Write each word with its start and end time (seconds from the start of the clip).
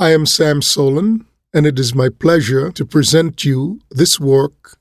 I 0.00 0.12
am 0.12 0.24
Sam 0.24 0.62
Soleyn, 0.62 1.26
and 1.52 1.66
it 1.66 1.78
is 1.78 1.94
my 1.94 2.08
pleasure 2.08 2.72
to 2.72 2.86
present 2.86 3.44
you 3.44 3.80
this 3.90 4.18
work 4.18 4.78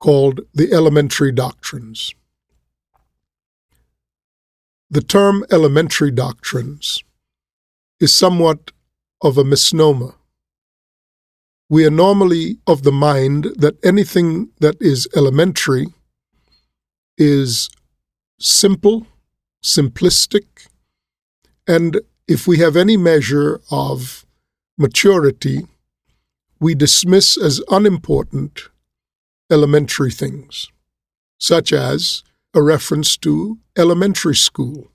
called 0.00 0.40
The 0.52 0.72
Elementary 0.72 1.30
Doctrines. 1.30 2.12
The 4.90 5.02
term 5.02 5.44
elementary 5.52 6.10
doctrines 6.10 7.04
is 8.00 8.12
somewhat 8.12 8.72
of 9.22 9.38
a 9.38 9.44
misnomer. 9.44 10.16
We 11.68 11.86
are 11.86 11.90
normally 11.90 12.58
of 12.66 12.82
the 12.82 12.90
mind 12.90 13.44
that 13.56 13.76
anything 13.84 14.48
that 14.58 14.74
is 14.80 15.06
elementary 15.14 15.94
is 17.16 17.70
simple, 18.40 19.06
simplistic, 19.62 20.66
and 21.68 22.00
if 22.26 22.48
we 22.48 22.58
have 22.58 22.74
any 22.74 22.96
measure 22.96 23.60
of 23.70 24.23
maturity, 24.76 25.66
we 26.60 26.74
dismiss 26.74 27.36
as 27.36 27.62
unimportant 27.70 28.68
elementary 29.50 30.10
things, 30.10 30.68
such 31.38 31.72
as 31.72 32.22
a 32.54 32.62
reference 32.62 33.16
to 33.18 33.58
elementary 33.76 34.34
school. 34.34 34.90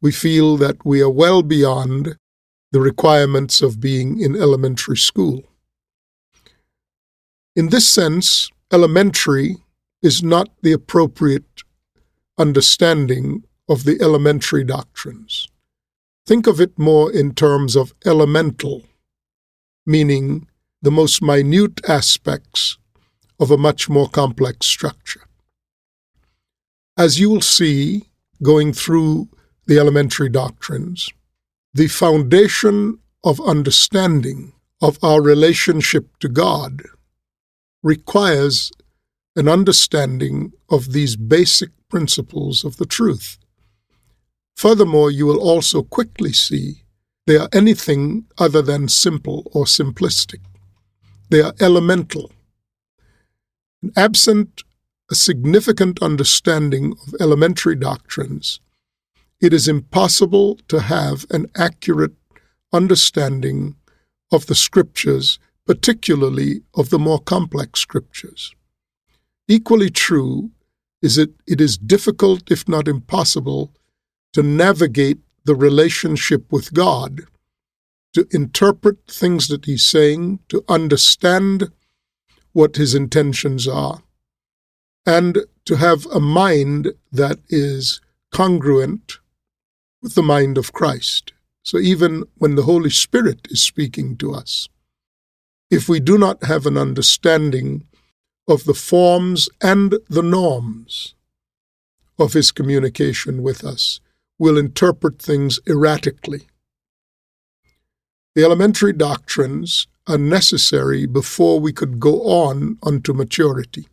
We 0.00 0.12
feel 0.12 0.56
that 0.58 0.84
we 0.84 1.02
are 1.02 1.10
well 1.10 1.42
beyond 1.42 2.16
the 2.72 2.80
requirements 2.80 3.60
of 3.60 3.80
being 3.80 4.20
in 4.20 4.36
elementary 4.36 4.96
school. 4.96 5.42
In 7.56 7.68
this 7.68 7.88
sense, 7.88 8.50
elementary 8.72 9.56
is 10.02 10.22
not 10.22 10.48
the 10.62 10.72
appropriate 10.72 11.64
understanding 12.38 13.44
of 13.68 13.84
the 13.84 13.98
elementary 14.00 14.64
doctrines. 14.64 15.49
Think 16.26 16.46
of 16.46 16.60
it 16.60 16.78
more 16.78 17.10
in 17.12 17.34
terms 17.34 17.76
of 17.76 17.94
elemental, 18.04 18.82
meaning 19.86 20.46
the 20.82 20.90
most 20.90 21.22
minute 21.22 21.80
aspects 21.88 22.78
of 23.38 23.50
a 23.50 23.58
much 23.58 23.88
more 23.88 24.08
complex 24.08 24.66
structure. 24.66 25.22
As 26.96 27.18
you 27.18 27.30
will 27.30 27.40
see 27.40 28.10
going 28.42 28.72
through 28.72 29.28
the 29.66 29.78
elementary 29.78 30.28
doctrines, 30.28 31.10
the 31.72 31.88
foundation 31.88 32.98
of 33.24 33.40
understanding 33.40 34.52
of 34.82 34.98
our 35.02 35.20
relationship 35.22 36.16
to 36.18 36.28
God 36.28 36.82
requires 37.82 38.72
an 39.36 39.48
understanding 39.48 40.52
of 40.68 40.92
these 40.92 41.16
basic 41.16 41.70
principles 41.88 42.64
of 42.64 42.76
the 42.76 42.86
truth. 42.86 43.38
Furthermore, 44.60 45.10
you 45.10 45.24
will 45.24 45.40
also 45.40 45.82
quickly 45.82 46.34
see 46.34 46.82
they 47.26 47.38
are 47.38 47.48
anything 47.50 48.26
other 48.36 48.60
than 48.60 48.88
simple 48.88 49.50
or 49.54 49.64
simplistic. 49.64 50.40
They 51.30 51.40
are 51.40 51.54
elemental. 51.60 52.30
Absent 53.96 54.62
a 55.10 55.14
significant 55.14 56.02
understanding 56.02 56.92
of 57.06 57.14
elementary 57.18 57.74
doctrines, 57.74 58.60
it 59.40 59.54
is 59.54 59.66
impossible 59.66 60.58
to 60.68 60.80
have 60.80 61.24
an 61.30 61.46
accurate 61.56 62.16
understanding 62.70 63.76
of 64.30 64.44
the 64.44 64.54
scriptures, 64.54 65.38
particularly 65.66 66.60
of 66.74 66.90
the 66.90 66.98
more 66.98 67.18
complex 67.18 67.80
scriptures. 67.80 68.54
Equally 69.48 69.88
true 69.88 70.50
is 71.00 71.16
that 71.16 71.32
it 71.46 71.62
is 71.62 71.78
difficult, 71.78 72.50
if 72.50 72.68
not 72.68 72.86
impossible, 72.86 73.72
to 74.32 74.42
navigate 74.42 75.18
the 75.44 75.54
relationship 75.54 76.50
with 76.52 76.72
God, 76.74 77.22
to 78.12 78.26
interpret 78.30 78.98
things 79.06 79.48
that 79.48 79.64
He's 79.64 79.84
saying, 79.84 80.40
to 80.48 80.64
understand 80.68 81.70
what 82.52 82.76
His 82.76 82.94
intentions 82.94 83.66
are, 83.66 84.02
and 85.06 85.38
to 85.64 85.76
have 85.76 86.06
a 86.06 86.20
mind 86.20 86.92
that 87.12 87.38
is 87.48 88.00
congruent 88.32 89.18
with 90.02 90.14
the 90.14 90.22
mind 90.22 90.58
of 90.58 90.72
Christ. 90.72 91.32
So 91.62 91.78
even 91.78 92.24
when 92.36 92.54
the 92.54 92.62
Holy 92.62 92.90
Spirit 92.90 93.46
is 93.50 93.62
speaking 93.62 94.16
to 94.18 94.32
us, 94.32 94.68
if 95.70 95.88
we 95.88 96.00
do 96.00 96.18
not 96.18 96.44
have 96.44 96.66
an 96.66 96.76
understanding 96.76 97.86
of 98.48 98.64
the 98.64 98.74
forms 98.74 99.48
and 99.62 99.94
the 100.08 100.22
norms 100.22 101.14
of 102.18 102.32
His 102.32 102.50
communication 102.50 103.42
with 103.42 103.64
us, 103.64 104.00
will 104.40 104.56
interpret 104.56 105.20
things 105.20 105.60
erratically. 105.68 106.48
The 108.34 108.42
elementary 108.42 108.94
doctrines 108.94 109.86
are 110.06 110.16
necessary 110.16 111.04
before 111.04 111.60
we 111.60 111.74
could 111.74 112.00
go 112.00 112.22
on 112.22 112.78
unto 112.82 113.12
maturity. 113.12 113.86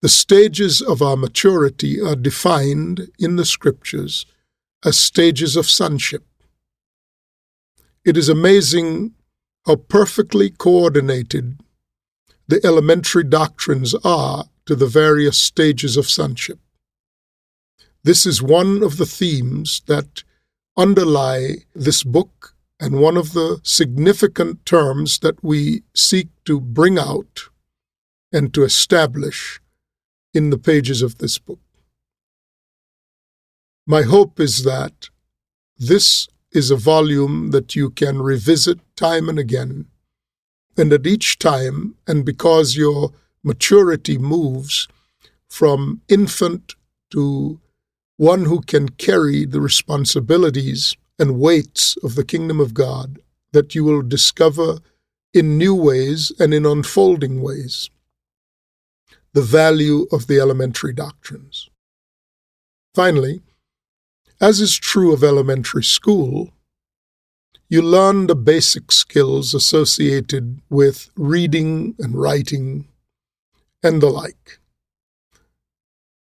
The 0.00 0.08
stages 0.08 0.80
of 0.80 1.02
our 1.02 1.16
maturity 1.16 2.00
are 2.00 2.16
defined 2.16 3.10
in 3.18 3.36
the 3.36 3.44
Scriptures 3.44 4.24
as 4.82 4.98
stages 4.98 5.56
of 5.56 5.68
sonship. 5.68 6.24
It 8.02 8.16
is 8.16 8.30
amazing 8.30 9.12
how 9.66 9.76
perfectly 9.76 10.48
coordinated 10.48 11.60
the 12.48 12.62
elementary 12.64 13.24
doctrines 13.24 13.94
are 14.02 14.46
to 14.64 14.74
the 14.74 14.86
various 14.86 15.38
stages 15.38 15.98
of 15.98 16.08
sonship. 16.08 16.58
This 18.02 18.24
is 18.24 18.42
one 18.42 18.82
of 18.82 18.96
the 18.96 19.06
themes 19.06 19.82
that 19.86 20.24
underlie 20.76 21.66
this 21.74 22.02
book 22.02 22.54
and 22.78 22.98
one 22.98 23.18
of 23.18 23.34
the 23.34 23.60
significant 23.62 24.64
terms 24.64 25.18
that 25.18 25.44
we 25.44 25.82
seek 25.94 26.28
to 26.46 26.60
bring 26.60 26.98
out 26.98 27.50
and 28.32 28.54
to 28.54 28.62
establish 28.62 29.60
in 30.32 30.48
the 30.48 30.58
pages 30.58 31.02
of 31.02 31.18
this 31.18 31.38
book. 31.38 31.60
My 33.86 34.02
hope 34.02 34.40
is 34.40 34.64
that 34.64 35.10
this 35.76 36.28
is 36.52 36.70
a 36.70 36.76
volume 36.76 37.50
that 37.50 37.76
you 37.76 37.90
can 37.90 38.22
revisit 38.22 38.78
time 38.96 39.28
and 39.28 39.38
again, 39.38 39.86
and 40.76 40.92
at 40.92 41.06
each 41.06 41.38
time, 41.38 41.96
and 42.06 42.24
because 42.24 42.76
your 42.76 43.12
maturity 43.42 44.16
moves 44.16 44.88
from 45.48 46.00
infant 46.08 46.76
to 47.10 47.60
one 48.20 48.44
who 48.44 48.60
can 48.60 48.86
carry 48.86 49.46
the 49.46 49.62
responsibilities 49.62 50.94
and 51.18 51.40
weights 51.40 51.96
of 52.04 52.16
the 52.16 52.24
kingdom 52.24 52.60
of 52.60 52.74
God 52.74 53.18
that 53.54 53.74
you 53.74 53.82
will 53.82 54.02
discover 54.02 54.80
in 55.32 55.56
new 55.56 55.74
ways 55.74 56.30
and 56.38 56.52
in 56.52 56.66
unfolding 56.66 57.40
ways 57.40 57.88
the 59.32 59.40
value 59.40 60.06
of 60.12 60.26
the 60.26 60.38
elementary 60.38 60.92
doctrines. 60.92 61.70
Finally, 62.94 63.40
as 64.38 64.60
is 64.60 64.76
true 64.76 65.14
of 65.14 65.24
elementary 65.24 65.84
school, 65.84 66.50
you 67.70 67.80
learn 67.80 68.26
the 68.26 68.36
basic 68.36 68.92
skills 68.92 69.54
associated 69.54 70.60
with 70.68 71.10
reading 71.16 71.94
and 71.98 72.14
writing 72.14 72.86
and 73.82 74.02
the 74.02 74.10
like. 74.10 74.59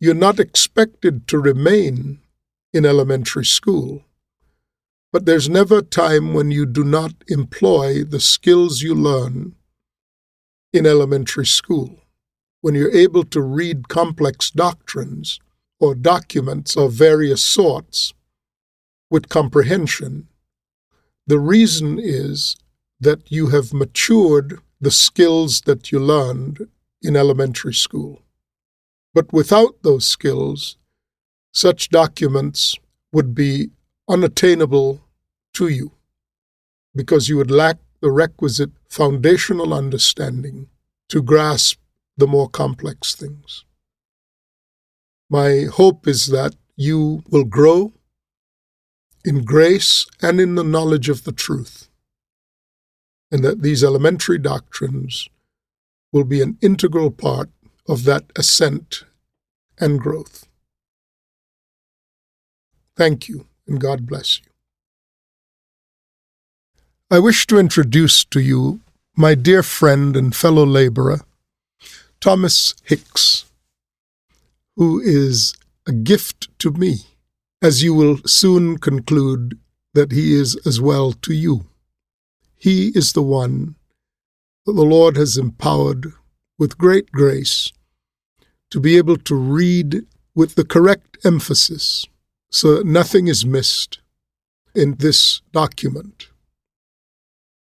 You're 0.04 0.12
not 0.12 0.38
expected 0.38 1.26
to 1.28 1.38
remain 1.38 2.20
in 2.74 2.84
elementary 2.84 3.46
school. 3.46 4.04
But 5.10 5.24
there's 5.24 5.48
never 5.48 5.78
a 5.78 5.82
time 5.82 6.34
when 6.34 6.50
you 6.50 6.66
do 6.66 6.84
not 6.84 7.14
employ 7.28 8.04
the 8.04 8.20
skills 8.20 8.82
you 8.82 8.94
learn 8.94 9.54
in 10.74 10.84
elementary 10.84 11.46
school. 11.46 12.02
When 12.60 12.74
you're 12.74 12.94
able 12.94 13.24
to 13.24 13.40
read 13.40 13.88
complex 13.88 14.50
doctrines 14.50 15.40
or 15.80 15.94
documents 15.94 16.76
of 16.76 16.92
various 16.92 17.42
sorts 17.42 18.12
with 19.10 19.30
comprehension, 19.30 20.28
the 21.26 21.38
reason 21.38 21.98
is 21.98 22.56
that 23.00 23.32
you 23.32 23.46
have 23.46 23.72
matured 23.72 24.60
the 24.82 24.90
skills 24.90 25.62
that 25.62 25.90
you 25.90 25.98
learned 25.98 26.68
in 27.00 27.16
elementary 27.16 27.72
school. 27.72 28.23
But 29.14 29.32
without 29.32 29.82
those 29.82 30.04
skills, 30.04 30.76
such 31.52 31.88
documents 31.88 32.76
would 33.12 33.34
be 33.34 33.70
unattainable 34.08 35.00
to 35.54 35.68
you 35.68 35.92
because 36.94 37.28
you 37.28 37.36
would 37.36 37.50
lack 37.50 37.78
the 38.00 38.10
requisite 38.10 38.72
foundational 38.88 39.72
understanding 39.72 40.68
to 41.08 41.22
grasp 41.22 41.78
the 42.16 42.26
more 42.26 42.48
complex 42.48 43.14
things. 43.14 43.64
My 45.30 45.66
hope 45.72 46.06
is 46.06 46.26
that 46.26 46.54
you 46.76 47.22
will 47.30 47.44
grow 47.44 47.92
in 49.24 49.44
grace 49.44 50.06
and 50.20 50.40
in 50.40 50.54
the 50.54 50.64
knowledge 50.64 51.08
of 51.08 51.24
the 51.24 51.32
truth, 51.32 51.88
and 53.30 53.42
that 53.44 53.62
these 53.62 53.82
elementary 53.82 54.38
doctrines 54.38 55.28
will 56.12 56.24
be 56.24 56.42
an 56.42 56.58
integral 56.60 57.10
part 57.10 57.48
of 57.88 58.04
that 58.04 58.24
ascent 58.36 59.04
and 59.78 60.00
growth. 60.00 60.46
Thank 62.96 63.28
you, 63.28 63.46
and 63.66 63.80
God 63.80 64.06
bless 64.06 64.38
you. 64.38 64.46
I 67.10 67.18
wish 67.18 67.46
to 67.48 67.58
introduce 67.58 68.24
to 68.26 68.40
you 68.40 68.80
my 69.16 69.34
dear 69.34 69.62
friend 69.62 70.16
and 70.16 70.34
fellow 70.34 70.64
laborer, 70.64 71.20
Thomas 72.20 72.74
Hicks, 72.84 73.44
who 74.76 75.00
is 75.00 75.54
a 75.86 75.92
gift 75.92 76.48
to 76.58 76.70
me, 76.70 77.06
as 77.62 77.82
you 77.82 77.94
will 77.94 78.18
soon 78.26 78.78
conclude 78.78 79.58
that 79.92 80.12
he 80.12 80.34
is 80.34 80.56
as 80.66 80.80
well 80.80 81.12
to 81.12 81.34
you. 81.34 81.66
He 82.56 82.88
is 82.94 83.12
the 83.12 83.22
one 83.22 83.76
that 84.66 84.72
the 84.72 84.82
Lord 84.82 85.16
has 85.16 85.36
empowered 85.36 86.12
with 86.58 86.78
great 86.78 87.12
grace 87.12 87.72
to 88.74 88.80
be 88.80 88.96
able 88.96 89.16
to 89.16 89.36
read 89.36 90.04
with 90.34 90.56
the 90.56 90.64
correct 90.64 91.16
emphasis 91.24 92.06
so 92.50 92.74
that 92.74 92.84
nothing 92.84 93.28
is 93.28 93.46
missed 93.46 94.00
in 94.74 94.96
this 94.96 95.42
document. 95.52 96.26